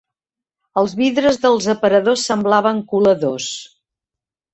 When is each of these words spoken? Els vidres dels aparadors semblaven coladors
Els 0.81 0.93
vidres 1.01 1.37
dels 1.43 1.67
aparadors 1.73 2.23
semblaven 2.31 2.81
coladors 2.95 3.51